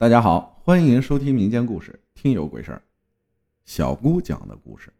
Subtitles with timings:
[0.00, 2.76] 大家好，欢迎收听民间故事《听有鬼事儿》。
[3.64, 4.92] 小姑讲的故事。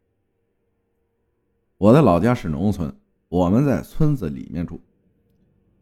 [1.76, 2.92] 我的老家是农村，
[3.29, 4.81] 我们在村子里面住。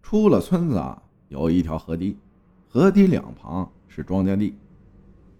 [0.03, 2.15] 出了村子啊，有一条河堤，
[2.69, 4.55] 河堤两旁是庄稼地，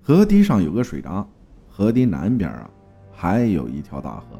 [0.01, 1.29] 河堤上有个水闸，
[1.69, 2.71] 河堤南边啊
[3.13, 4.39] 还有一条大河。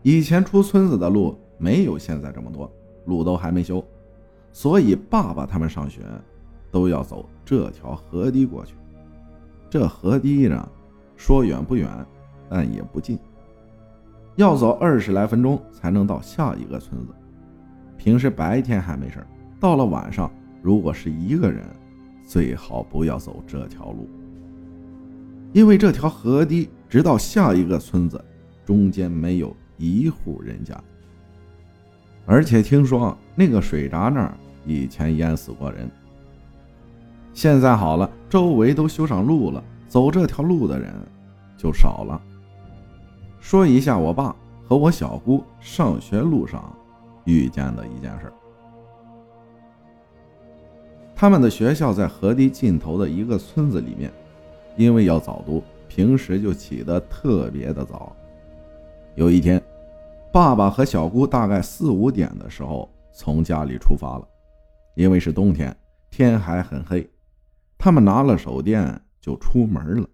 [0.00, 2.72] 以前出村子的路没有现在这么多，
[3.04, 3.84] 路都还没修，
[4.52, 6.00] 所以爸爸他们上学。
[6.70, 8.74] 都要走这条河堤过去。
[9.68, 10.68] 这河堤呢，
[11.16, 11.88] 说远不远，
[12.48, 13.18] 但也不近，
[14.36, 17.12] 要走二十来分钟才能到下一个村子。
[17.96, 19.26] 平时白天还没事
[19.58, 20.30] 到了晚上，
[20.62, 21.64] 如果是一个人，
[22.24, 24.08] 最好不要走这条路，
[25.52, 28.22] 因为这条河堤直到下一个村子，
[28.64, 30.78] 中间没有一户人家。
[32.24, 35.90] 而且听说那个水闸那儿以前淹死过人。
[37.36, 40.90] 现在好了，周围都修上路了，走这条路的人
[41.54, 42.18] 就少了。
[43.40, 44.34] 说一下我爸
[44.64, 46.74] 和我小姑上学路上
[47.24, 48.32] 遇见的一件事。
[51.14, 54.10] 他们的学校在河堤尽头的一个村子里面，
[54.74, 58.16] 因为要早读，平时就起得特别的早。
[59.14, 59.62] 有一天，
[60.32, 64.26] 爸爸和小姑大概四五点的时候从家里出发了，
[64.94, 65.76] 因为是冬天，
[66.10, 67.06] 天还很黑。
[67.78, 70.08] 他们拿了手电就出门了。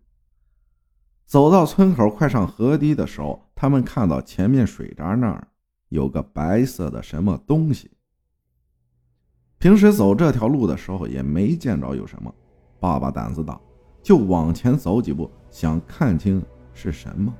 [1.24, 5.48] 走到村口快上河堤的时候，他们看到前面水闸那儿
[5.88, 7.90] 有个白色的什么东西。
[9.58, 12.34] 平时走这条路的时候也没见着有什么。
[12.80, 13.58] 爸爸胆子大，
[14.02, 17.32] 就往前走几步，想看清是什么。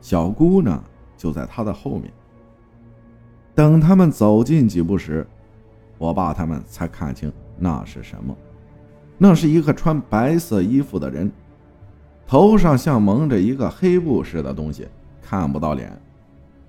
[0.00, 0.82] 小姑呢
[1.16, 2.10] 就在他的后面。
[3.54, 5.26] 等他们走近几步时，
[5.98, 8.34] 我爸他们才看清那是什么。
[9.22, 11.30] 那是一个穿白色衣服的人，
[12.26, 14.88] 头上像蒙着一个黑布似的东西，
[15.20, 15.92] 看不到脸。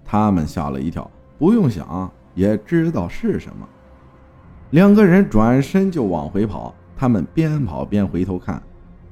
[0.03, 1.09] 他们吓了一跳，
[1.39, 3.65] 不用想也知道是什么。
[4.71, 8.61] 两个人转身就往回跑，他们边跑边回头看，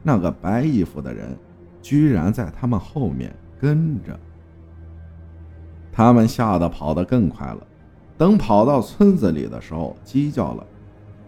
[0.03, 1.33] 那个白衣服的人
[1.81, 4.19] 居然在他们后面跟着。
[5.93, 7.59] 他们吓得跑得更快了。
[8.17, 10.67] 等跑到村子里的时候，鸡叫了。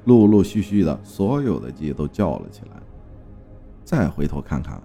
[0.06, 2.82] 陆陆续续的，所有的鸡都叫了起来。
[3.84, 4.82] 再回头看看，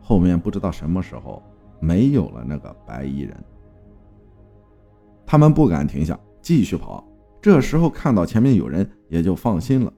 [0.00, 1.42] 后面不知道什么时候
[1.80, 3.36] 没有了那个白衣人。
[5.26, 7.06] 他们不敢停下，继续跑。
[7.40, 9.92] 这时候看到前面有人，也就放心了。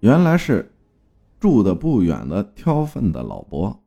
[0.00, 0.72] 原来是
[1.38, 3.78] 住的不远的挑粪的老伯。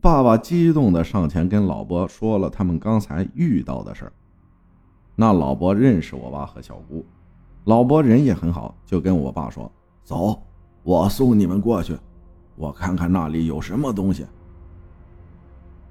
[0.00, 4.12] 爸爸激动的上前跟老伯说了他们刚才遇到的事儿。
[5.14, 7.04] 那老伯认识我爸和小姑。
[7.64, 9.70] 老伯人也很好，就跟我爸说
[10.02, 10.42] ：“走，
[10.82, 11.98] 我送你们过去，
[12.56, 14.26] 我看看那里有什么东西。”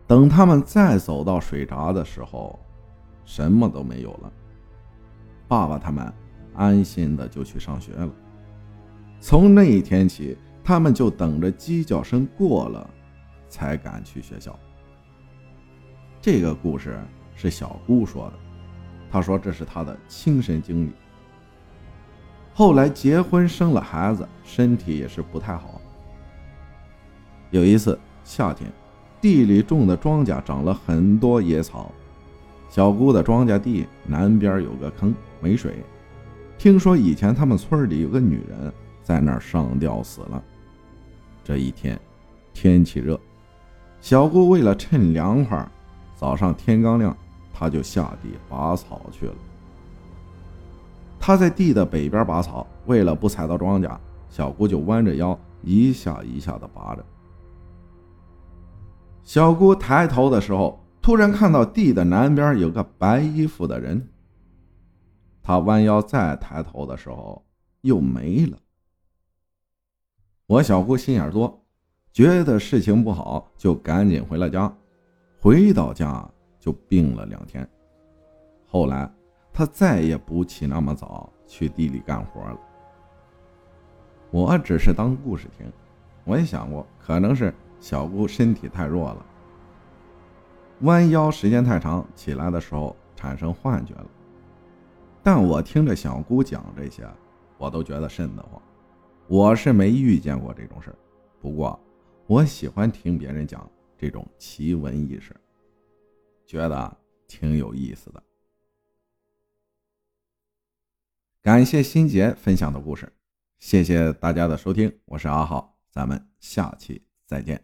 [0.07, 2.57] 等他们再走到水闸的时候，
[3.25, 4.31] 什么都没有了。
[5.47, 6.11] 爸爸他们
[6.55, 8.09] 安心的就去上学了。
[9.19, 12.89] 从那一天起，他们就等着鸡叫声过了，
[13.49, 14.57] 才敢去学校。
[16.21, 16.99] 这个故事
[17.35, 18.33] 是小姑说的，
[19.11, 20.91] 她说这是她的亲身经历。
[22.57, 25.79] 后来结婚生了孩子，身体也是不太好。
[27.51, 28.67] 有一次夏天，
[29.21, 31.91] 地里种的庄稼长了很多野草，
[32.67, 35.75] 小姑的庄稼地南边有个坑没水。
[36.57, 40.43] 听说以前他们村里有个女人在那儿上吊死了。
[41.43, 41.99] 这一天
[42.55, 43.19] 天气热，
[44.01, 45.63] 小姑为了趁凉快，
[46.15, 47.15] 早上天刚亮，
[47.53, 49.35] 她就下地拔草去了。
[51.27, 53.99] 他在地的北边拔草，为了不踩到庄稼，
[54.29, 57.05] 小姑就弯着腰，一下一下的拔着。
[59.23, 64.07] 小姑抬头的时候，突然看到地的南边有个白衣服的人。
[65.43, 67.45] 她弯腰再抬头的时候，
[67.81, 68.57] 又没了。
[70.45, 71.61] 我小姑心眼多，
[72.13, 74.73] 觉得事情不好，就赶紧回了家。
[75.41, 76.25] 回到家
[76.57, 77.69] 就病了两天，
[78.65, 79.11] 后来。
[79.57, 82.59] 他再也不起那么早去地里干活了。
[84.29, 85.65] 我只是当故事听，
[86.25, 89.25] 我也想过，可能是小姑身体太弱了，
[90.81, 94.05] 弯腰时间太长，起来的时候产生幻觉了。
[95.23, 97.09] 但我听着小姑讲这些，
[97.57, 98.61] 我都觉得瘆得慌。
[99.25, 100.93] 我是没遇见过这种事
[101.41, 101.79] 不过
[102.27, 103.67] 我喜欢听别人讲
[103.97, 105.35] 这种奇闻异事，
[106.45, 108.21] 觉得挺有意思的。
[111.47, 113.09] 感谢心杰分享的故事，
[113.57, 117.63] 谢谢大家的收听，我是阿浩，咱们下期再见。